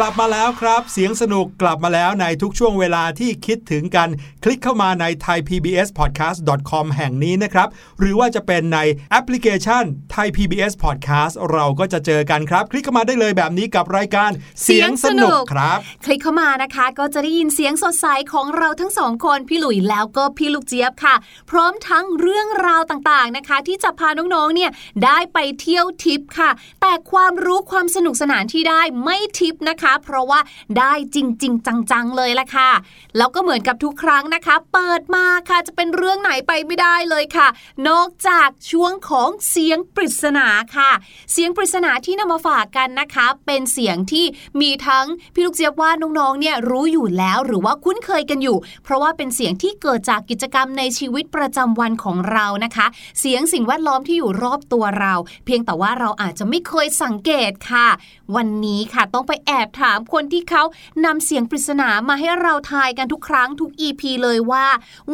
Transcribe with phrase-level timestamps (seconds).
[0.00, 4.08] ลกลับมาแล้วครับ เสียงสนุกกลับมาแล้วในทุกช่วงเวลาที่คิดถึงกัน
[4.44, 7.68] คลิกเข้ามาใน thaipbspodcast.com แห่งนี้นะครับ
[7.98, 8.78] หรือว่าจะเป็นใน
[9.10, 14.30] แอปพลิเคชัน Thai PBS Podcast เราก็จะเจอกันครับ คลิกเข้ามาได้เลยแบบนี้กับรายการ
[14.62, 21.14] เสียงสนุกครับ คลิกเข้ามานะคะ ก็จะได้ยินเสียงสดใสของเราทั้งสองคนพี่หลุยแล้วก็พี่ลูกเจี๊ยบค่ะ
[21.50, 24.70] พร้อมทั้งเรื่องราวต่างๆนะคะ ที่จะพาน้องๆเนี่ย
[25.04, 26.50] ได้ไปเที่ยวทิปค่ะ
[26.80, 30.40] แต่ความรู้ความสนุกสนานที่ได้ไม่ทิปนะคะเพราะว่า
[30.78, 32.70] ได้จริง ๆ จังๆเลยละค่ะ
[33.16, 37.48] แล้วก็เหมือนกับทุกครั้งนะคะ เปิดมาค่ะจะเป็นเรื่องไหนไปไม่ได้เลยค่ะ
[37.88, 40.46] นอกจากช่วงของเสียงปริศนา
[40.76, 40.90] ค่ะ
[41.32, 44.24] เสียงปริศนาที่นำมาฝากกันนะคะ เป็นเสียงที่
[44.60, 52.86] มีทั้งพี่ลูกเจี๊ยบว่าน้องๆเนี่ยรู้อยู่แล้วหรือว่าคุ้นเคยกันอยู่ เพราะว่าเป็นเสียงที่เกิดจากกิจกรรมในชีวิตประจำวันของเรานะคะ
[53.20, 55.14] เสียงสิ่งแวดล้อมที่อยู่รอบตัวเรา
[55.44, 57.88] เพียงแต่ว่าเราอาจจะไม่เคยสังเกตค่ะ
[58.36, 60.62] วันนี้ค่ะต้องไปแอบถามคนที่เขา
[61.04, 64.66] นำเสียงปริศนามาให้เราทายกันทุกครั้งทุก EP เลยว่า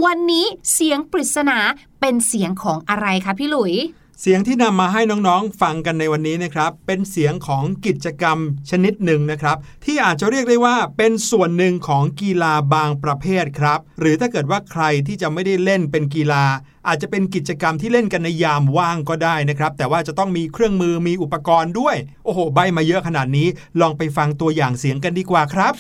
[0.04, 1.58] วันนี้เสียงปริศนา
[2.00, 3.74] เป็นเสียงของอะไรคะพี่หลุย
[4.20, 8.38] เสียงที่นำมาให้น้องๆ ฟังกันในวันนี้นะครับ เป็นเสียงของกิจกรรม
[8.70, 16.44] ชนิดหนึ่งนะครับ ที่อาจจะเรียกได้ว่าเป็นส่วนหนึ่งของกีฬาบางประเภทครับ หรือถ้าเกิดว่าใครที่จะไม่ได้เล่นเป็นกีฬา
[16.88, 23.48] อาจจะเป็นกิจกรรมที่เล่นกันในยามว่างก็ได้นะครับ แต่ว่าจะต้องมีเครื่องมือมีอุปกรณ์ด้วย โอ้โห ใบมาเยอะขนาดนี้
[23.80, 25.74] ลองไปฟังตัวอย่างเสียงกันดีกว่าครับ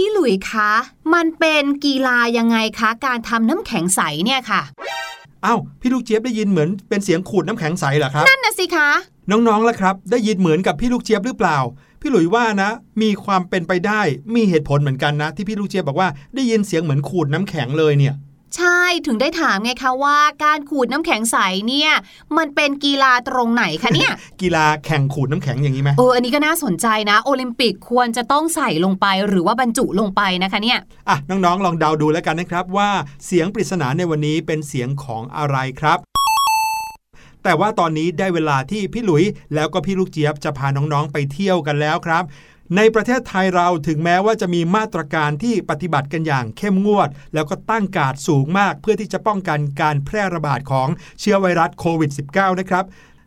[0.00, 0.70] พี่ห ลุยคะ
[1.14, 4.62] มันเป็นกีฬายังไงคะ การทำน้ำแข็งใสเนี่ยค่ะ
[5.44, 8.88] อ้าวพี่ลูกเจี๊ยบได้ยินเหมือนเป็นเสียงขูดน้ำแข็งใสเหรอครับนั่นนะสิคะ
[9.30, 11.58] น้องๆล่ะครับ ได้ยินเหมือนกับพี่ลูกเจี๊ยบหรือเปล่า
[12.00, 12.70] พี่หลุยว่านะ
[13.02, 14.00] มีความเป็นไปได้
[14.34, 18.14] มีเหตุผลเหมือนกันนะ ที่พี่ลูกเจี๊ยบบอกว่าได้ยินเสียงเหมือนขูดน้ำแข็งเลยเนี่ย
[18.56, 21.38] ใช่ถึงได้ถามไงคะว่าการขูดน้ำแข็งใส
[21.68, 21.90] เนี่ย
[22.36, 24.12] มันเป็นกีฬาตรงไหนคะเนี่ย
[24.42, 32.90] กีฬาแข่งขูดน้ำแข็งอย่างนี้ไหมเอออันนี้ก็น่าสนใจนะ โอลิมปิกควรจะต้องใส่ลงไปหรือว่าบรรจุลงไปนะคะเนี่ยอะน้องๆ ลองเดาดูแล้วกันนะครับว่า
[33.26, 35.98] เสียงปริศนาในวันนี้เป็นเสียงของอะไรครับ
[37.44, 39.24] แต่ว่าตอนนี้ได้เวลาที่พี่หลุย
[39.54, 42.24] แล้วก็พี่ลูกเจี๊ยบจะพาน้องๆไปเที่ยวกันแล้วครับ
[42.76, 50.88] ในประเทศไทยเราถึงแม้ว่าจะมีมาตรการที่ปฏิบัติกันอย่างเข้มงวด แล้วก็ตั้งการสูงมากเพื่อที่จะป้องกันการแพร่ระบาดของ
[51.20, 52.84] เชื้อไวรัสโควิด -19 นะครับ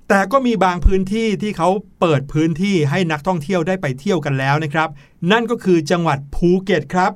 [0.09, 1.69] แต่ก็มีบางพื้นที่ที่เขา
[1.99, 4.89] เปิดพื้นที่ให้นักท่องเที่ยวได้ไปเที่ยวกันแล้วนะครับ
[5.31, 7.11] นั่นก็คือจังหวัดภูเก็ตครับ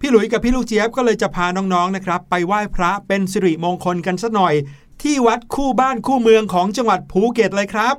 [0.00, 4.54] พี่หลุยกับพี่ลูกเจี๊ยบก็เลยจะพาน้องๆนะครับ ไปไหว้พระเป็นสิริมงคลกันสักหน่อย
[5.02, 7.94] ที่วัดคู่บ้านคู่เมืองของจังหวัดภูเก็ตเลยครับ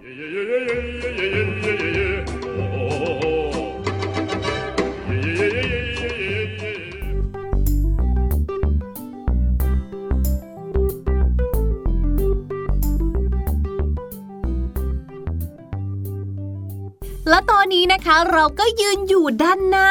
[17.31, 19.89] และตอนนี้นะคะเราก็ยืนอยู่ด้านหน้า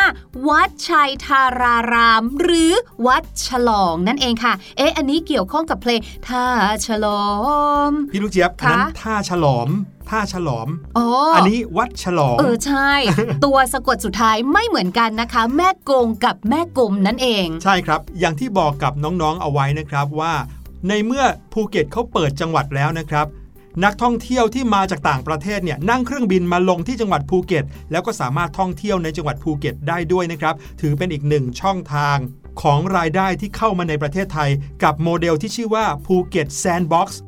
[0.48, 2.72] วัดชัยธาราราม หรือ
[3.06, 6.44] วัดฉลองนั่นเองค่ะ เอ๊ะอันนี้เกี่ยวข้องกับเพลงท่า
[6.86, 7.24] ฉลอ
[7.88, 9.68] ม พี่ลูกเจี๊ยบคะอันนั้นท่าฉลอม
[10.10, 12.90] ท่าฉลอมอ๋ออัอันนี้วัดฉลอง เออใช่
[13.44, 20.34] ตัวสะกดสุดท้ายไม่เหมือนกันนะคะ แม่กงกับแม่กมนั่นเอง ใช่ครับ อย่างที่บอกกับน้องๆเอาไว้นะครับว่า
[20.88, 23.26] ในเมื่อภูเก็ตเขาเปิดจังหวัดแล้วนะครับ
[23.84, 32.16] นักท่องเที่ยวที่มาจากต่างประเทศเนี่ยนั่งเครื่องบินมาลงที่จังหวัดภูเก็ต แล้วก็สามารถท่องเที่ยวในจังหวัดภูเก็ตได้ด้วยนะครับ ถือเป็นอีกหนึ่งช่องทาง
[32.62, 34.50] ของรายได้ที่เข้ามาในประเทศไทย
[34.84, 37.20] กับโมเดลที่ชื่อว่าภูเก็ต Sandbox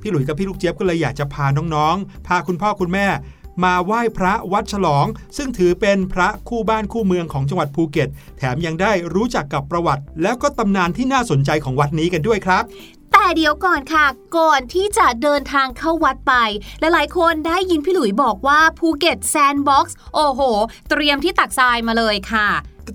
[0.00, 3.06] พี่หลุยกับพี่ลูกเจี๊ยบก็เลยอยากจะพาน้องๆ พาคุณพ่อคุณแม่
[3.64, 5.06] มาไหว้พระวัดฉลอง
[5.36, 12.64] ซึ่งถือเป็นพระคู่บ้านคู่เมืองของจังหวัดภูเก็ต แถมยังได้รู้จักกับประวัติ แล้วก็ตำนานที่น่าสนใจของวัดนี้กันด้วยครับ
[13.12, 14.06] แต่เดี๋ยวก่อนค่ะ
[14.38, 16.34] ก่อนที่จะเดินทางเข้าวัดไป
[16.80, 20.40] หลายๆคนได้ยินพี่หลุยบอกว่าภูเก็ต Sandbox โอ้โห
[20.90, 22.48] เตรียมที่ตักทรายมาเลยค่ะ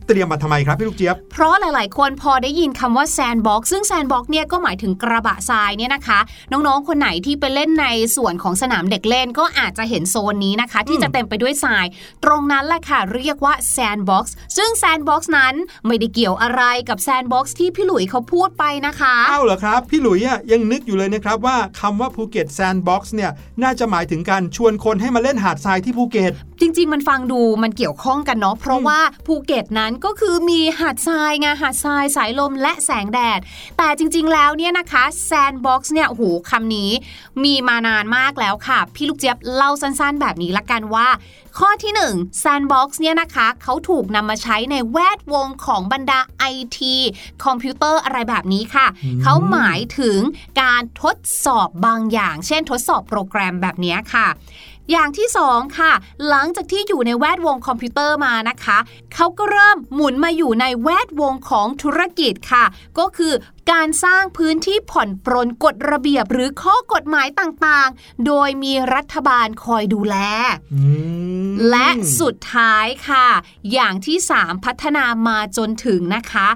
[0.08, 6.20] เตรียมมาทำไมครับพี่ลูกเจี๊ยบ เพราะหลายๆ คนพอได้ยินคำว่า Sandbox ซึ่ง Sandbox เนี่ยก็หมายถึงกระบะทรายเนี่ยนะคะ
[6.52, 11.86] น้องๆ คนไหนที่ไปเล่นในส่วนของสนามเด็กเล่นก็อาจจะเห็นโซนนี้นะคะ ที่จะเต็มไปด้วยทราย
[12.24, 23.32] ตรงนั้นแหละค่ะ เรียกว่า Sandbox ซึ่ง Sandbox นั้นไม่ได้เกี่ยวอะไรกับ Sandbox ที่พี่หลุยเขาพูดไปนะคะอ้าวเหรอครับ พี่หลุยอะยังนึกอยู่เลยนะครับว่าคำว่าภูเก็ต Sandbox เนี่ย
[23.64, 33.40] น่าจะหมายถึงการชวนคนให้มาเล่นหาดทรายที่ภูเก็ต จริง ๆ มันฟังดูมันเกี่ยวข้องกันเนาะเพราะว่าภูเก็ตนั้นก็คือมีหาดทรายไงหาดทรายสายลมและแสงแดด
[33.78, 36.92] แต่จริง ๆ แล้วเนี่ยนะคะ Sandbox เนี่ยโอ้โหคำนี้
[37.44, 41.08] มีมานานมากแล้วค่ะ พี่ลูกเจี๊ยบเล่าสั้นๆ แบบนี้ละกันว่า
[41.58, 46.20] ข้อที่1 Sandbox เนี่ยนะคะเขาถูกนำมาใช้ในแวดวงของบรรดา
[46.54, 46.80] IT
[47.44, 48.88] คอมพิวเตอร์อะไรแบบนี้ค่ะ
[49.22, 50.20] เขาหมายถึง
[50.62, 54.28] การทดสอบบางอย่าง เช่นทดสอบโปรแกรมแบบนี้ค่ะ
[54.92, 55.94] อย่างที่2ค่ะ
[56.28, 58.78] หลังจากที่อยู่ในแวดวงคอมพิวเตอร์มานะคะ
[59.14, 62.66] เขาก็เริ่มหมุนมาอยู่ในแวดวงของธุรกิจค่ะ
[63.00, 63.34] ก็คือ
[63.72, 70.16] การสร้างพื้นที่ผ่อนปรนกฎระเบียบหรือข้อกฎหมายต่างๆ โดยมีรัฐบาลคอยดูแล
[71.70, 71.88] และ
[72.20, 73.28] สุดท้ายค่ะ
[73.74, 76.48] อย่างที่ 3 พัฒนามาจนถึงนะคะ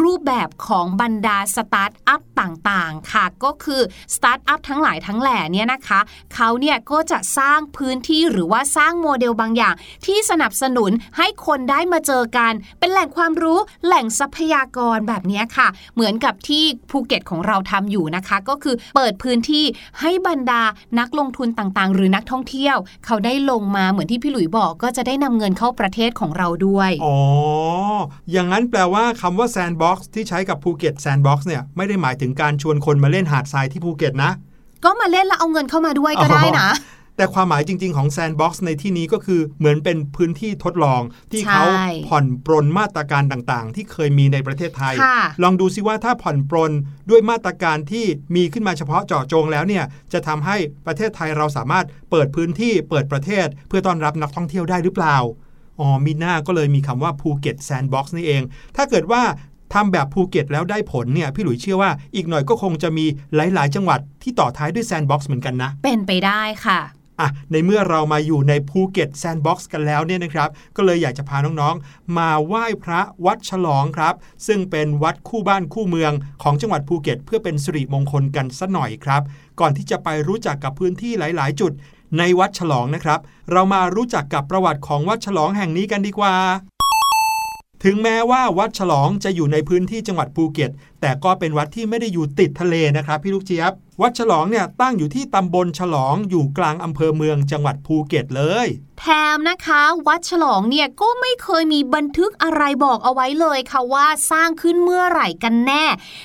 [0.00, 3.80] รูปแบบของบรรดาสตาร์ทอัพต่างๆ ค่ะ ก็คือ
[4.14, 6.00] สตาร์ทอัพทั้งหลายทั้งแหล่เนี่ยนะคะ
[6.34, 9.74] เขาเนี่ยก็จะสร้างพื้นที่หรือว่าสร้างโมเดลบางอย่าง
[10.06, 19.64] ที่สนับสนุนให้คนได้มาเจอกัน เป็นแหล่งความรู้แหล่งทรัพยากรแบบนี้ค่ะ เหมือนกับที่ภูเก็ตของเราทำอยู่นะคะ ก็คือเปิดพื้นที่
[20.00, 20.62] ให้บรรดา
[20.98, 27.18] นักลงทุนต่างๆ หรือนักท่องเที่ยว เขาได้ลงมาเหมือนที่พี่หลุยบอกก็จะได้นำเงินเข้าประเทศของเราด้วย อ๋อ
[28.30, 34.30] อย่างนั้นแปลว่าคำว่า Sandbox ที่ใช้กับภูเก็ต Sandbox เนี่ยไม่ได้หมายถึงการชวนคนมาเล่นหาดทรายที่ภูเก็ตนะ
[34.84, 36.68] ก็มาเล่นแล้วเอาเงินเข้ามาด้วยก็ได้นะ
[37.18, 41.00] แต่ความหมายจริง ๆ ของ Sandbox ในที่นี้ก็คือเหมือนเป็นพื้นที่ทดลอง
[41.32, 46.72] ที่เขาใช้ผ่อนปรนมาตรการต่างๆ ที่เคยมีในประเทศไทยค่ะลองดูซิว่าถ้าผ่อนปรน
[47.10, 48.06] ด้วยมาตรการที่
[48.36, 50.56] มีขึ้นมาเฉพาะเจาะจงแล้วเนี่ยจะทำให้
[50.86, 55.16] ประเทศไทยเราสามารถเปิดพื้นที่เปิดประเทศ เพื่อต้อนรับนักท่องเที่ยวได้หรือเปล่า
[55.80, 58.42] อ๋อมิน่าก็เลยมีคำว่าภูเก็ต Sandbox นี่เอง
[58.76, 59.22] ถ้าเกิดว่า
[59.74, 66.80] ทำแบบภูเก็ตแล้วได้ผลเนี่ย พี่หลุยเชื่อว่าอีกหน่อยก็คงจะมีหลาย ๆ จังหวัดที่ต่อท้ายด้วย Sandbox เหมือนกันนะ เป็นไปได้ค่ะ
[67.20, 74.14] อะในเมื่อเรามาอยู่ในภูเก็ต Sandbox กันแล้วเนี่ยนะครับก็เลยอยากจะพาน้องๆ มาไหว้พระวัดฉลองครับ
[74.46, 79.22] ซึ่งเป็นวัดคู่บ้านคู่เมืองของจังหวัดภูเก็ต เพื่อเป็นสิริมงคลกันสักหน่อยครับ
[79.60, 81.72] ก่อนที่จะไปรู้จักกับพื้นที่หลาย ๆ จุด
[82.18, 83.20] ในวัดฉลองนะครับ
[83.52, 86.34] เรามารู้จักกับประวัติของวัดฉลองแห่งนี้กันดีกว่า
[87.84, 90.70] ถึงแม้ว่าวัดฉลองจะอยู่ในพื้นที่จังหวัดภูเก็ต
[91.00, 98.68] แต่ก็เป็นวัดที่ไม่ได้อยู่ติดทะเลนะครับพี่ลูกเจี๊ยบ วัดฉลองเนี่ยตั้งอยู่ที่ตำบลฉลองอยู่กลางอำเภอเมืองจังหวัดภูเก็ตเลย
[99.00, 105.84] แถมนะคะ วัดฉลองเนี่ยก็ไม่เคยมีบันทึกอะไรบอกเอาไว้เลยค่ะว่าสร้างขึ้นเมื่อไหร่กันแน่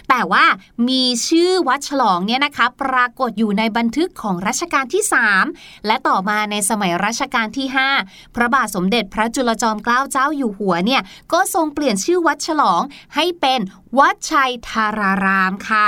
[0.09, 0.45] แต่ว่า
[0.89, 5.03] มีชื่อวัดฉลองเนี่ยนะคะปรากฏอยู่ในบันทึกของรัชกาลที่
[5.43, 7.67] 3 และต่อมาในสมัยรัชกาลที่
[8.01, 11.01] 5 พระบาทสมเด็จพระจุลจอมเกล้าเจ้าอยู่หัวเนี่ย
[11.33, 12.81] ก็ทรงเปลี่ยนชื่อวัดฉลอง
[13.15, 13.59] ให้เป็น
[13.99, 15.87] วัดชัยธารารามค่ะ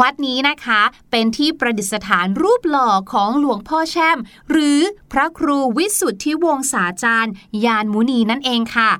[0.00, 4.18] วัดนี้นะคะเป็นที่ประดิษฐานรูปหล่อของหลวงพ่อแช่ม
[4.50, 4.78] หรือ
[5.12, 7.32] พระครูวิสุทธิวงศาจารย์
[7.64, 8.90] ยานมุนีนั่นเองค่ะ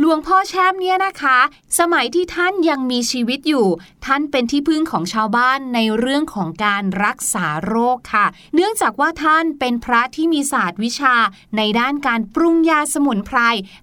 [0.00, 1.38] หลวงพ่อแช่มเนี่ยนะคะ
[1.78, 3.66] สมัยที่ท่านยังมีชีวิตอยู่
[4.06, 11.14] ท่านเป็นที่พึ่งของชาวบ้านในเรื่องของการรักษาโรคค่ะ เนื่องจากว่าท่านเป็นพระที่มีศาสตร์วิชา
[11.56, 13.38] ในด้านการปรุงยาสมุนไพร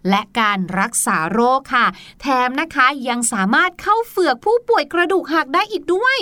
[0.10, 1.86] และการรักษาโรคค่ะ
[2.22, 6.18] แถมนะคะยังสามารถเข้าเฝือกผู้ป่วยกระดูกหักได้อีกด้วย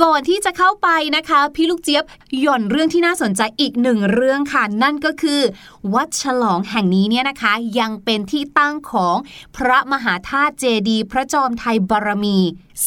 [0.00, 2.04] ก่อนที่จะเข้าไปนะคะ พี่ลูกเจี๊ยบ
[2.40, 5.40] หย่อนเรื่องที่น่าสนใจอีกหนึ่งเรื่องค่ะ นั่นก็คือ
[5.94, 9.16] วัดฉลองแห่งนี้เนี่ยนะคะ ยังเป็นที่ตั้งของ
[9.56, 12.38] พระมหาธาตุเจดีย์พระจอมไทยบารมี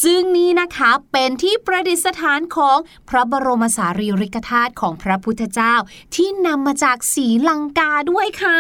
[0.03, 2.77] ซึ่งนี่นะคะเป็นที่ประดิษฐานของ
[3.09, 5.74] พระบรมสารีริกธาตุของพระพุทธเจ้า
[6.15, 8.59] ที่นำมาจากศรีลังกาด้วยค่ะ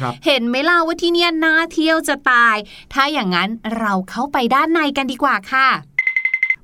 [0.00, 2.56] ครับเห็นไหมล่ะว่าที่เนี่ยน่าเที่ยวจะตาย
[2.92, 3.48] ถ้าอย่างนั้น
[3.78, 5.68] เราเข้าไปด้านในกันดีกว่าค่ะ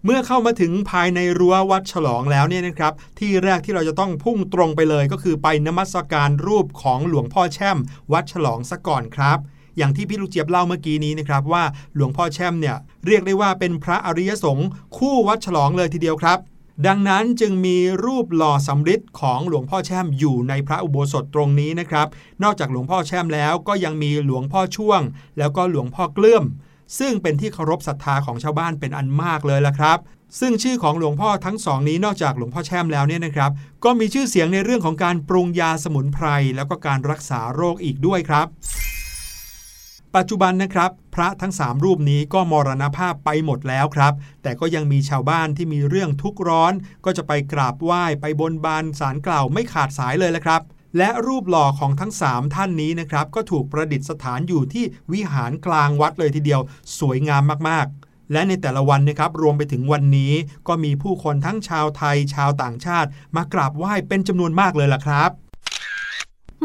[0.04, 7.78] เมื่อเข้ามาถึงภายในรั้ววัดฉลองแล้วเนี่ยนะครับ ที่แรกที่เราจะต้องพุ่งตรงไปเลยก็คือไปนมัสการรูปของหลวงพ่อแช่ม
[8.12, 9.38] วัดฉลองซะก่อนครับ
[9.76, 11.64] อย่างที่พี่ลูกเจี๊ยบเล่าเมื่อกี้นี้นะครับว่า
[11.94, 12.76] หลวงพ่อแช่มเนี่ย
[13.06, 16.38] เรียกได้ว่าเป็นพระอริยสงฆ์คู่วัดฉลองเลยทีเดียวครับ
[16.86, 22.06] ดังนั้นจึงมีรูปหล่อสำริดของหลวงพ่อแช่มอยู่ในพระอุโบสถตรงนี้นะครับ
[22.42, 25.00] นอกจากหลวงพ่อแช่มแล้วก็ยังมีหลวงพ่อช่วง
[25.38, 26.44] แล้วก็หลวงพ่อเกลื่อม
[26.98, 29.98] ซึ่งเป็นที่เคารพศรัทธาของชาวบ้านเป็นอันมากเลยละครับ
[30.40, 33.50] ซึ่งชื่อของหลวงพ่อทั้งสองนี้นอกจากหลวงพ่อแช่มแล้วเนี่ยนะครับ
[33.84, 38.46] ก็มีชื่อเสียงในเรื่องของการปรุงยาสมุนไพร แล้วก็การรักษาโรคอีกด้วยครับ
[40.16, 46.72] ปัจจุบันนะครับ พระทั้ง 3 รูปนี้ก็มรณภาพไปหมดแล้วครับ แต่ก็ยังมีชาวบ้านที่มีเรื่องทุกข์ร้อน
[47.04, 50.62] ก็จะไปกราบไหว้ไปบนบานสารกล่าวไม่ขาดสายเลยละครับ
[50.96, 56.60] และรูปหล่อของทั้ง 3 ท่านนี้นะครับ ก็ถูกประดิษฐานอยู่ที่วิหารกลางวัดเลยทีเดียว
[56.98, 60.32] สวยงามมากๆและในแต่ละวันนะครับรวมไปถึงวันนี้
[60.68, 65.49] ก็มีผู้คนทั้งชาวไทยชาวต่างชาติ มากราบไหว้เป็นจำนวนมากเลยล่ะครับ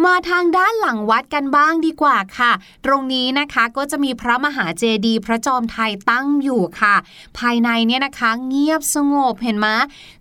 [0.03, 2.51] มาทางด้านหลังวัดกันบ้างดีกว่าค่ะ
[2.85, 6.95] ตรงนี้นะคะก็จะมีพระมหาเจดีย์พระจอมไทยตั้งอยู่ค่ะ
[7.37, 9.67] ภายในเนี่ยนะคะเงียบสงบเห็นไหม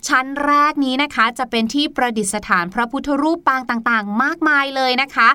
[0.09, 5.29] ชั้นแรกนี้นะคะจะเป็นที่ประดิษฐานพระพุทธรูปปางต่างๆ มากมายเลยนะคะ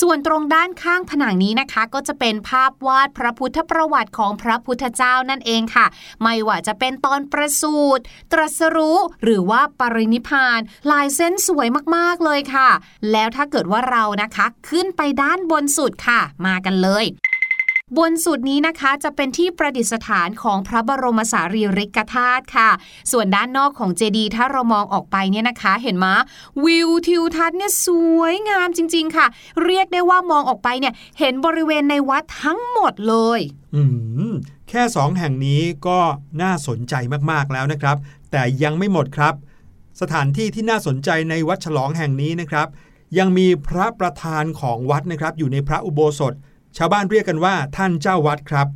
[0.00, 5.86] ส่วนตรงด้านข้างผนังนี้นะคะ ก็จะเป็นภาพวาดพระพุทธประวัติของพระพุทธเจ้านั่นเองค่ะ
[6.22, 10.60] ไม่ว่าจะเป็นตอนประสูติตรัสรู้หรือว่าปรินิพาน
[10.90, 12.68] ลายเส้นสวยมากๆเลยค่ะ
[13.12, 17.06] แล้วถ้าเกิดว่าเรานะคะ ขึ้นไปด้านบนสุดค่ะ มากันเลย
[17.98, 22.70] บนสุดนี้นะคะจะเป็นที่ประดิษฐานของพระบรมสารีริกธาตุค่ะ
[23.12, 26.06] ส่วนด้านนอกของเจดีย์ถ้าเรามองออกไปเนี่ยนะคะ เห็นไหม
[26.64, 27.88] วิวทิวทัศน์เนี่ยส
[28.18, 29.26] วยงามจริง ๆ ค่ะ
[29.64, 33.40] เรียกได้ว่ามองออกไปเนี่ย เห็นบริเวณในวัดทั้งหมดเลย
[33.74, 33.82] อื
[34.30, 34.32] ม
[34.68, 35.98] แค่สองแห่งนี้ก็
[36.42, 36.94] น่าสนใจ
[37.30, 37.96] มากๆแล้วนะครับ
[38.30, 39.34] แต่ยังไม่หมดครับ
[40.00, 42.68] สถานที่ที่น่าสนใจในวัดฉลองแห่งนี้นะครับ
[43.18, 46.34] ยังมีพระประธานของวัดนะครับ อยู่ในพระอุโบสถ
[46.76, 48.68] ชาวบ้านเรียกกันว่าท่านเจ้าวัดครับ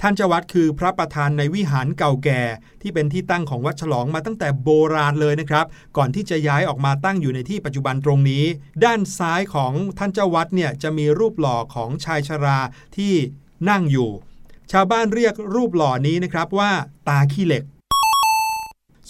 [0.00, 2.42] ท่านเจ้าวัดคือพระประธานในวิหารเก่าแก่
[2.82, 5.66] ที่เป็นที่ตั้งของวัดฉลองมาตั้งแต่โบราณเลยนะครับ
[5.96, 8.44] ก่อนที่จะย้ายออกมาตั้งอยู่ในที่ปัจจุบันตรงนี้
[8.84, 12.58] ด้านซ้ายของท่านเจ้าวัดเนี่ยจะมีรูปหล่อของชายชรา
[12.96, 13.14] ที่
[13.70, 14.10] นั่งอยู่
[14.72, 16.70] ชาวบ้านเรียกรูปหล่อนี้นะครับว่า
[17.08, 17.64] ตาขี้เหล็ก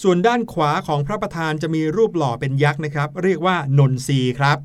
[0.01, 4.57] ส่วนด้านขวาของพระประธานจะมีรูปหล่อเป็นยักษ์นะครับ เรียกว่านนทรีครับ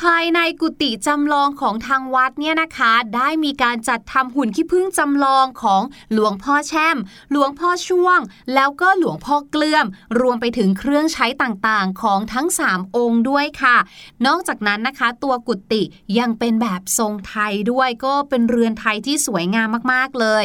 [0.00, 5.82] ภายในกุฏิจำลองของทางวัดเนี่ยนะคะ ได้มีการจัดทำหุ่นขี้ผึ้งจำลองของ
[6.12, 6.98] หลวงพ่อแช่ม
[7.30, 8.18] หลวงพ่อช่วง
[8.54, 9.86] แล้วก็หลวงพ่อเกลื่อม
[10.20, 13.76] รวมไปถึงเครื่องใช้ต่างๆของทั้ง 3 องค์ด้วยค่ะ
[14.26, 15.82] นอกจากนั้นนะคะ ตัวกุฏิ
[16.18, 20.44] ยังเป็นแบบทรงไทยด้วยก็เป็นเรือนไทยที่สวยงามมากๆเลย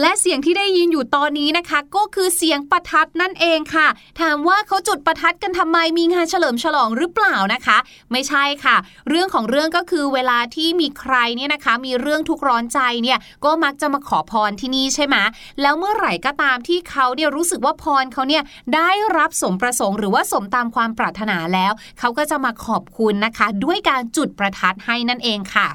[0.00, 3.88] และเสียงที่ได้ยินอยู่ตอนนี้นะคะ ก็คือเสียงประทัดนั่นเองค่ะ
[4.20, 7.78] ถามว่าเขาจุดประทัดกันทำไมมีงานเฉลิมฉลองหรือเปล่านะคะ
[8.12, 8.76] ไม่ใช่ค่ะ
[9.08, 15.16] เรื่องของเรื่องก็คือเวลาที่มีใครเนี่ยนะคะ มีเรื่องทุกร้อนใจเนี่ยก็มักจะมาขอพรที่นี่ใช่ไหม
[15.62, 18.42] แล้วเมื่อไหร่ก็ตามที่เขาเนี่ยรู้สึกว่าพรเขาเนี่ย
[18.74, 25.68] ได้รับสมประสงค์ หรือว่าสมตามความปรารถนาแล้ว เขาก็จะมาขอบคุณนะคะ ด้วยการจุดประทัดให้นั่นเองค่ะ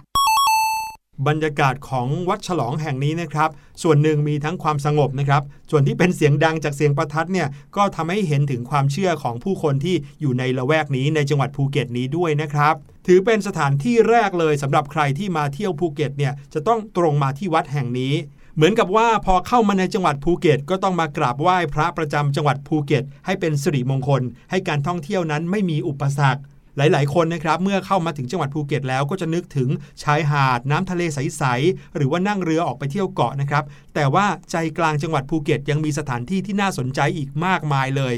[1.27, 3.49] บรรยากาศของวัดฉลองแห่งนี้นะครับ
[3.83, 12.75] ส่วนหนึ่งมีทั้งความสงบนะครับ ส่วนที่เป็นเสียงดังจากเสียงประทัดเนี่ยก็ทำให้เห็นถึงความเชื่อของผู้คนที่อยู่ในละแวกนี้ในจังหวัดภูเก็ตนี้ด้วยนะครับ
[13.07, 18.13] ถือเป็นสถานที่แรกเลยสำหรับใครที่มาเที่ยวภูเก็ตเนี่ยจะต้องตรงมาที่วัดแห่งนี้
[18.55, 24.21] เหมือนกับว่าพอเข้ามาในจังหวัดภูเก็ต ก็ต้องมากราบไหว้พระประจำจังหวัดภูเก็ต ให้เป็นสิริมงคล
[24.51, 26.41] ให้การท่องเที่ยวนั้นไม่มีอุปสรรค
[26.77, 29.69] หลาย ๆ คนนะครับเมื่อเข้ามาถึงจังหวัดภูเก็ตแล้วก็จะนึกถึง
[30.03, 33.63] ชายหาดน้ำทะเลใส ๆ หรือว่านั่งเรือออกไปเที่ยวเกาะนะครับ
[33.95, 38.15] แต่ว่าใจกลางจังหวัดภูเก็ตยังมีสถานที่ที่น่าสนใจอีกมากมายเลย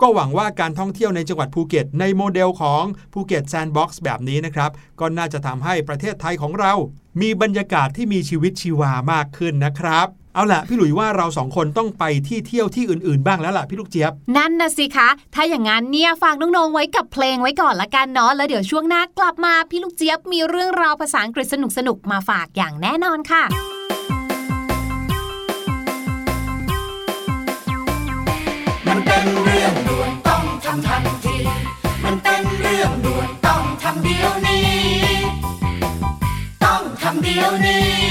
[0.00, 6.72] ก็หวังว่าการท่องเที่ยวในจังหวัดภูเก็ต ในโมเดลของภูเก็ตแซนด์บ็อกซ์แบบนี้นะครับ ก็น่าจะทำให้ประเทศไทยของเรา
[7.20, 23.44] มีบรรยากาศที่มีชีวิตชีวามากขึ้นนะครับ เอาล่ะพี่หลุยว่าเราสองคนต้องไปที่เที่ยวที่อื่นๆ บ้างแล้วล่ะพี่ลูกเจี๊ยบ นั่นนะสิคะ ถ้าอย่างนั้นเนี่ยฝากน้องๆไว้กับเพลงไว้ก่อนละกันเนาะแล้วเดี๋ยวช่วงหน้ากลับมาพี่ลูกเจี๊ยบมีเรื่องราวภาษาอังกฤษสนุกๆมาฝากอย่างแน่นอนค่ะ
[28.86, 31.36] มันเป็นเรื่องด่วนต้องทำทันที
[32.04, 34.66] มันเป็นเรื่องด่วนต้องทำเดี๋ยวนี้
[36.64, 38.01] ต้องทำเดี๋ยวนี้ด่วน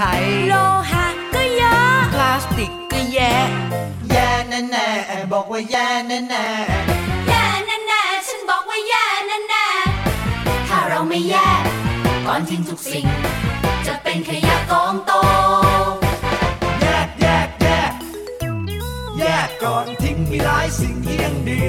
[0.00, 0.54] ชอบใช้ โล
[0.90, 3.34] หะก็เยอะ พลาสติกก็แย่
[4.10, 6.46] แย่แน่แน่ๆบอกว่าแย่แน่แน่
[7.28, 9.66] แย่แน่ๆฉันบอกว่าแย่แน่
[10.68, 11.62] ถ้าเราไม่แยก
[12.26, 13.06] ก่อนทิ้งทุกสิ่ง
[13.86, 15.12] จะเป็นขยะกองโต
[15.98, 17.92] ๆแยกแยกแยก
[19.18, 21.64] แยกก่อนทิ้งมีหลายสิ่งที่ยังดี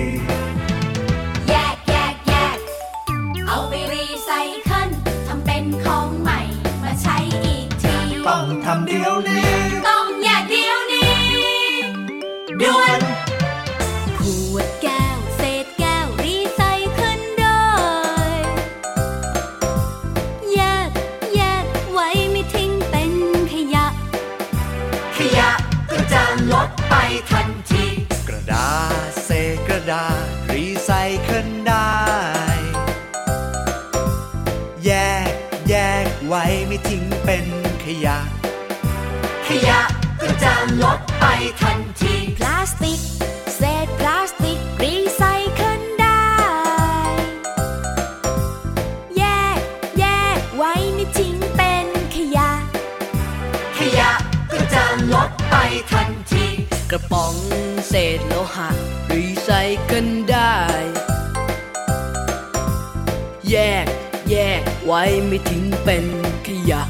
[65.49, 66.05] ทิ้งเป็น
[66.47, 66.81] ขยะ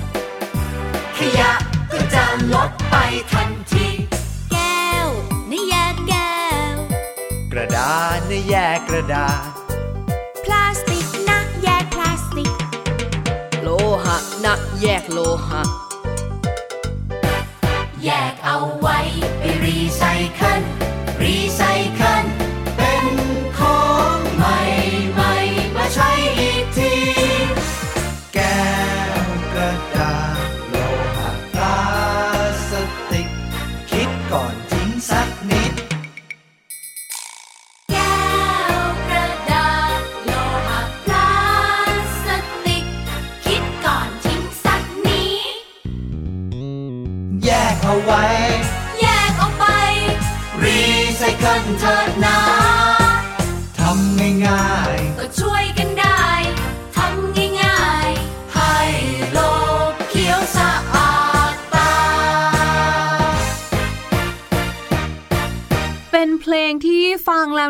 [1.18, 1.52] ขยะ
[1.92, 2.96] ก็จะลดไป
[3.32, 3.88] ทันที
[4.52, 5.08] แก้ว
[5.52, 6.40] นี่แยกแก้
[6.74, 6.76] ว
[7.52, 9.50] กระดาษในแยกกระดาษ
[10.44, 12.52] พลาสติกนะแยกพลาสติก
[13.62, 13.70] โล
[14.04, 15.62] หะนะแยกโลหะ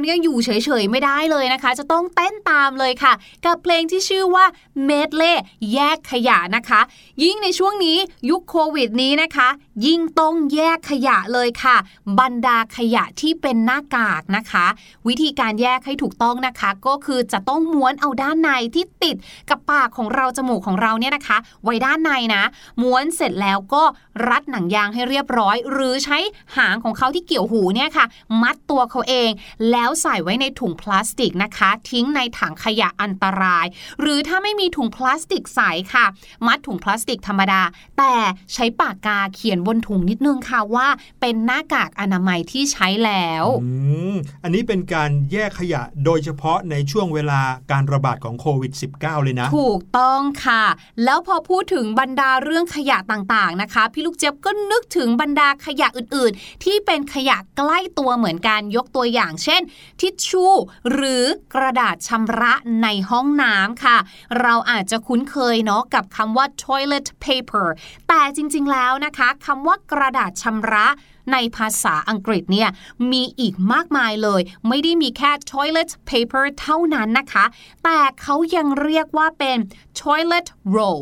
[0.06, 0.50] นี่ยอยู่เฉ
[0.82, 3.14] ยๆ ไม่ได้เลยนะคะ จะต้องเต้นตามเลยค่ะ
[3.46, 4.46] กับเพลงที่ชื่อว่า
[4.86, 5.34] เมดเล่
[5.74, 6.82] แยกขยะนะคะ
[7.24, 7.98] ยิ่งในช่วงนี้
[8.30, 9.48] ยุคโควิดนี้นะคะ
[9.86, 11.78] ยิ่งต้องแยกขยะเลยค่ะ
[12.20, 14.66] บรรดาขยะที่เป็นหน้ากากนะคะ
[15.08, 19.16] วิธีการแยกให้ถูกต้องนะคะ ก็คือจะต้องม้วนเอาด้านในที่ติด
[19.50, 22.44] กับปากของเราจมูกของเราเนี่ยนะคะ ไว้ด้านในนะ
[22.82, 23.84] ม้วนเสร็จแล้วก็
[24.30, 26.18] รัดหนังยางให้เรียบร้อย หรือใช้
[26.58, 28.06] หางของเขาที่เกี่ยวหูเนี่ยค่ะ
[28.42, 29.30] มัดตัวเขาเอง
[29.72, 33.66] แล้วใส่ไว้ในถุงพลาสติกนะคะ ทิ้งในถังขยะอันตราย
[34.02, 35.60] หรือถ้าไม่มีถุงพลาสติกใส
[35.94, 36.06] ค่ะ
[36.48, 37.62] มัดถุงพลาสติกธรรมดา
[37.98, 38.14] แต่
[38.54, 40.88] ใช้ปากกาเขียนบนถุงนิดนึงค่ะว่า
[41.22, 43.70] เป็นหน้ากากอนามัยที่ใช้แล้วอื
[44.14, 50.64] มอันนี้เป็นการแยกขยะโดยเฉพาะในช่วงเวลาการระบาดของโควิด -19 เลยนะ ถูกต้องค่ะ
[51.04, 59.62] แล้วพอพูดถึงบรรดาเรื่องขยะต่างๆนะคะ พี่ลูกเจี๊ยบก็นึกถึงบรรดาขยะอื่น ๆ ที่เป็นขยะใกล้ตัวเหมือนกันยกตัวอย่าง เช่น
[60.00, 60.54] ทิชชู่
[60.92, 61.24] หรือ
[61.56, 62.54] กระดาษชำระ
[62.84, 63.98] ในห้องน้ำค่ะ
[64.42, 67.68] เราอาจจะคุ้นเคยเนาะกับคำว่า toilet paper
[68.08, 70.88] แต่จริงๆแล้วนะคะคำว่ากระดาษชำระ
[71.32, 72.70] ในภาษาอังกฤษเนี่ย
[73.12, 77.46] มีอีกมากมายเลย ไม่ได้มีแค่ toilet paper เท่านั้นนะคะ
[77.84, 79.58] แต่เขายังเรียกว่าเป็น
[80.00, 81.02] toilet roll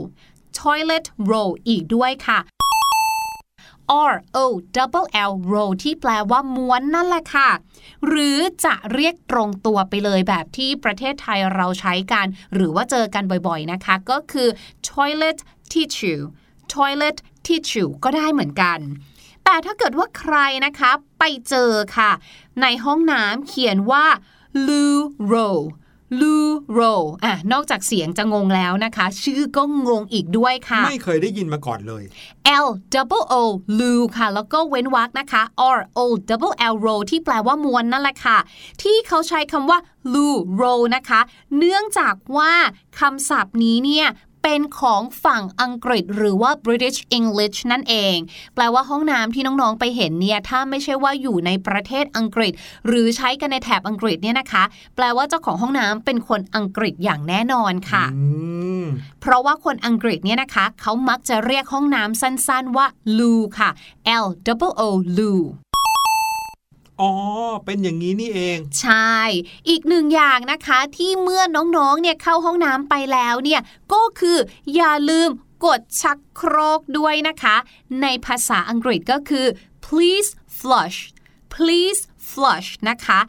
[0.59, 2.39] toilet roll อีกด้วยค่ะ
[4.11, 7.49] R O double L roll ที่แปลว่าม้วนนั่นแหละค่ะ
[8.07, 14.49] หรือจะเรียกตรงตัวไปเลยแบบที่ประเทศไทยเราใช้กัน หรือว่าเจอกันบ่อยๆนะคะ ก็คือ
[14.87, 15.39] toilet
[15.71, 16.23] tissue
[16.73, 18.79] toilet tissue ก็ได้เหมือนกัน
[19.43, 22.11] แต่ถ้าเกิดว่าใครนะคะไปเจอค่ะ
[22.61, 24.05] ในห้องน้ำเขียนว่า
[24.67, 24.97] loo
[25.31, 25.63] roll
[26.21, 32.03] loo roll อะนอกจากเสียงจะงงแล้วนะคะ ชื่อก็งงอีกด้วยค่ะ ไม่เคยได้ยินมาก่อนเลย
[32.65, 33.43] L double O
[33.79, 35.41] loo ค่ะ แล้วก็เว้นวรรคนะคะ
[35.77, 38.37] R O double L roll ที่แปลว่าม้วนนั่นแหละค่ะ
[38.81, 39.79] ที่เขาใช้คำว่า
[40.13, 41.19] loo roll นะคะ
[41.57, 42.51] เนื่องจากว่า
[42.99, 44.07] คำศัพท์นี้เนี่ย
[44.43, 48.17] เป็นของฝั่งอังกฤษหรือว่า British English นั่นเอง
[48.55, 52.53] แปลว่าห้องน้ำที่น้องๆไปเห็นเนี่ยถ้าไม่ใช่ว่าอยู่ในประเทศอังกฤษ
[52.87, 54.63] หรือใช้กันในแถบอังกฤษเนี่ยนะคะ
[54.95, 58.23] แปลว่าเจ้าของห้องน้ำเป็นคนอังกฤษอย่างแน่นอนค่ะอื
[58.83, 58.85] ม
[59.21, 63.69] เพราะว่าคนอังกฤษเนี่ยนะคะ เขามักจะเรียกห้องน้ำสั้นๆว่า loo ค่ะ
[64.23, 65.39] L double O loo
[67.01, 67.11] อ๋อ
[67.65, 69.15] เป็นอย่างนี้นี่เอง ใช่
[69.69, 73.61] อีกหนึ่งอย่างนะคะที่เมื่อน้องๆ เนี่ยเข้าห้องน้ำไปแล้วเนี่ย
[73.93, 74.37] ก็คือ
[74.75, 75.29] อย่าลืม
[75.65, 77.55] กดชักโครกด้วยนะคะ
[78.01, 79.45] ในภาษาอังกฤษก็คือ
[79.85, 80.99] please flush
[81.55, 83.19] please flush นะคะ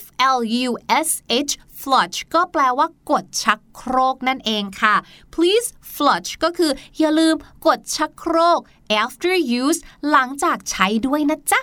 [0.00, 0.02] F
[0.36, 0.70] L U
[1.06, 1.08] S
[1.48, 4.94] H flush ก็แปลว่ากดชักโครกนั่นเองค่ะ
[5.34, 7.34] please flush ก็คืออย่าลืม
[7.66, 8.60] กดชักโครก
[9.02, 11.60] after use หลังจากใช้ด้วยนะจ๊ะ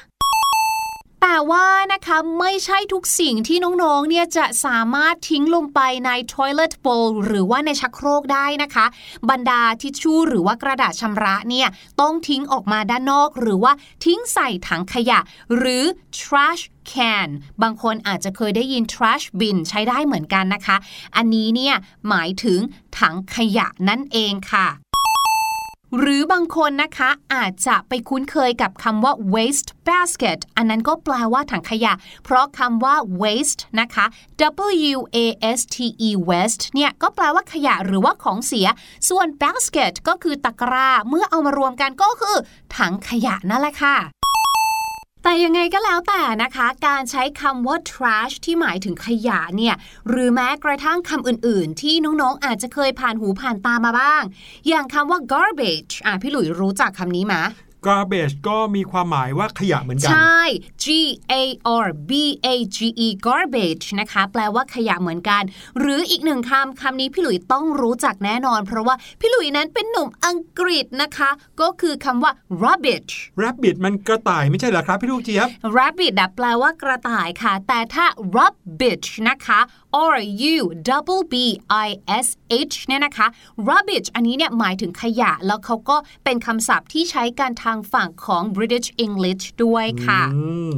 [1.26, 8.86] แต่ว่านะคะไม่ใช่ทุกสิ่งที่น้องๆ เนี่ยจะสามารถทิ้งลงไปใน toilet bowl หรือว่าในชักโครกได้นะคะ
[9.30, 11.68] บรรดาทิชชู่หรือว่ากระดาษชำระเนี่ย
[12.02, 13.74] ต้องทิ้งออกมาด้านนอก หรือว่า
[14.06, 15.20] ทิ้งใส่ถังขยะ
[15.56, 15.84] หรือ
[16.20, 17.30] trash can
[17.62, 20.78] บางคนอาจจะเคยได้ยิน trash bin ใช้ได้เหมือนกันนะคะ
[21.16, 21.76] อันนี้เนี่ย
[22.10, 22.60] หมายถึง
[23.00, 24.83] ถังขยะนั่นเองค่ะ
[26.00, 34.06] หรือบางคนนะคะอาจจะไปคุ้นเคยกับคำว่า waste basket อันนั้นก็แปลว่าถังขยะ เพราะคำว่า waste นะคะ
[34.96, 35.18] W A
[35.58, 35.78] S T
[36.08, 38.68] E waste เนี่ยก็แปลว่าขยะหรือว่าของเสีย
[39.10, 42.38] ส่วน basket ก็คือตะกร้า เมื่อเอามารวมกันก็คือ
[42.78, 44.23] ถังขยะนั่นแหละค่ะ
[45.24, 49.76] แต่ยังไงก็แล้วแต่นะคะ การใช้คำว่า trash ที่หมายถึงขยะเนี่ย
[50.10, 54.24] หรือแม้กระทั่งคำอื่นๆ ที่น้องๆ อาจจะเคยผ่านหูผ่านตามาบ้าง
[54.68, 57.36] อย่างคำว่า garbage อะพี่หลุยรู้จักคำนี้ไหม
[57.88, 60.42] garbage ก็มีความหมายว่าขยะเหมือนกัน ใช่
[60.84, 60.86] G
[61.32, 61.34] A
[61.86, 62.12] R B
[62.46, 65.44] A G E garbage นะคะ แปลว่าขยะเหมือนกัน
[65.80, 71.30] หรืออีกหนึ่งคำคำนี้พี่หลุยต้องรู้จักแน่นอน เพราะว่าพี่หลุยนั้นเป็นหนุ่มอังกฤษนะคะ
[71.62, 72.32] ก็คือคำว่า
[72.64, 79.60] rubbish rabbit มันกระต่ายไม่ใช่เหรอครับ พี่ลูกเจี๊ยบ rabbit อะแปลว่ากระต่ายค่ะ แต่ถ้า rubbish นะคะ
[80.02, 80.14] or
[80.54, 80.56] u
[80.90, 81.36] double b
[81.86, 81.90] i
[82.26, 82.28] s
[82.72, 83.28] h เนี่ยนะคะ
[83.68, 90.74] rubbish อันนี้เนี่ยหมายถึงขยะ แล้วเขาก็เป็นคำศัพท์ที่ใช้กันทางฝั่งของ British English ด้วยค่ะอืม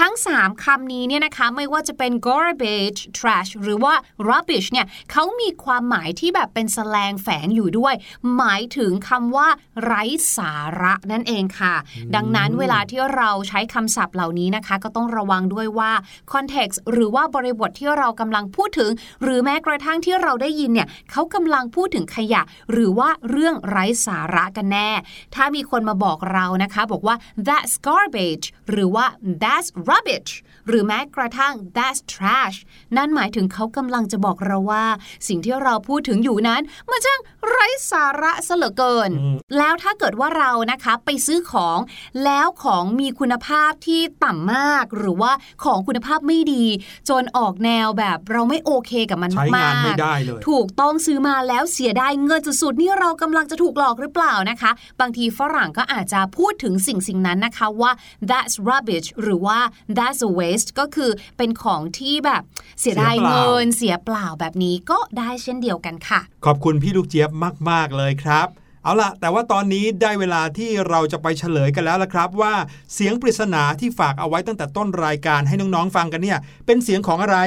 [0.00, 3.94] ทั้ง 3คำนี้เนี่ยนะคะ ไม่ว่าจะเป็น garbage trash หรือว่า
[4.28, 7.94] rubbish เนี่ยเขามีความหมายที่แบบเป็นแสลงแฝงอยู่ด้วย
[8.36, 9.48] หมายถึงคำว่า
[9.84, 10.02] ไร้
[10.36, 11.74] สาระนั่นเองค่ะ
[12.14, 15.92] ดังนั้นเวลาที่เราใช้คำศัพท์เหล่านี้นะคะ ก็ต้องระวังด้วยว่า
[16.32, 18.90] context หรือว่าบริบทที่เรากำลังพูดถึง
[19.22, 24.90] หรือแม้กระทั่งที่เราได้ยินเนี่ยเขาากำลังพูดถึงขยะ หรือว่าเรื่องไร้สาระกันแน่
[25.34, 29.06] ถ้ามีคนมาบอกเรานะคะ บอกว่า that's garbage หรือว่า
[29.42, 30.32] that's rubbish
[30.68, 32.56] หรือแม้กระทั่ง that's trash
[32.96, 34.84] นั่นหมายถึงเขากำลังจะบอกเราว่า
[35.28, 39.10] สิ่งที่เราพูดถึงอยู่นั้นมันช่างไร้สาระซะเหลือเกิน
[39.58, 41.78] แล้วถ้าเกิดว่าเรานะคะไปซื้อของ
[42.24, 45.32] แล้วของมีคุณภาพที่ต่ำมาก หรือว่า
[45.64, 46.64] ของคุณภาพไม่ดี
[47.08, 57.92] จนออกแนวแบบเราไม่โอเคกับมันใช้งานมากๆไม่ได้เลย ถูกต้องซื้อมาแล้วเสียดายเงินสุดๆนี่เรากำลังจะถูกหลอกหรือเปล่านะคะ บางทีฝรั่งก็อาจจะพูดถึงสิ่งสิ่งนั้นนะคะว่า
[58.30, 59.58] that's rubbish หรือว่า
[59.96, 62.42] that's a waste ก็คือเป็นของที่แบบ
[62.80, 67.30] เสียดายเสียเปล่าเงินเสียเปล่าแบบนี้ก็ได้เช่นเดียวกันค่ะ ขอบคุณพี่ลูกเจี๊ยบ
[67.70, 68.48] มาก ๆ เลยครับ
[68.84, 72.54] เอาล่ะแต่ว่าตอนนี้ได้เวลาที่เราจะไปเฉลยกันแล้วละครับ ว่า
[72.94, 77.38] เสียงปริศนาที่ฝากเอาไว้ตั้งแต่ต้นรายการให้น้องๆฟังกันเนี่ย เป็นเสียงของอะไร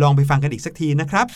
[0.00, 1.26] ลองไปฟังกันอีกสักทีนะครับ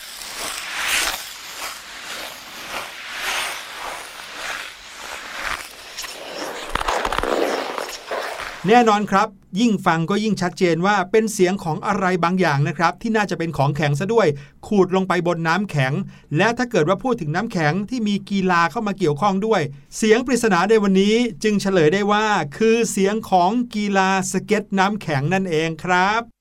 [8.67, 9.27] แน่นอนครับ
[9.59, 14.27] ยิ่งฟังก็ยิ่งชัดเจนว่าเป็นเสียงของอะไรบางอย่างนะครับ ที่น่าจะเป็นของแข็งซะด้วย
[14.67, 15.93] ขูดลงไปบนน้ำแข็ง
[16.37, 19.61] และถ้าเกิดว่าพูดถึงน้ำแข็งที่มีกีฬาเข้ามาเกี่ยวข้องด้วย
[19.97, 22.25] เสียงปริศนาในวันนี้จึงเฉลยได้ว่า
[22.57, 26.38] คือเสียงของกีฬาสเก็ตน้ำแข็งนั่นเองครับ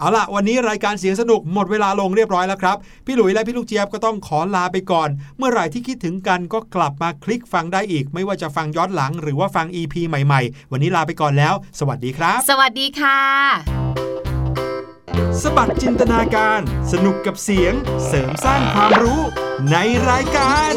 [0.00, 5.08] เอาล่ะ วันนี้รายการเสียงสนุกหมดเวลาลงเรียบร้อยแล้วครับ พี่หลุยและพี่ลูกเจี๊ยบก็ต้องขอลาไปก่อน
[5.38, 13.20] เมื่อไหร่ที่คิดถึงกันก็กลับมาคลิกฟังได้อีก ไม่ว่าจะฟังย้อนหลังหรือว่าฟัง EP ใหม่ๆ วันนี้ลาไปก่อนแล้ว สวัสดีครับ สวัสดีค่ะ
[15.42, 16.60] สบัดจินตนาการ
[16.92, 17.72] สนุกกับเสียง
[18.06, 19.20] เสริมสร้างความรู้
[19.70, 19.76] ใน
[20.10, 20.72] รายการ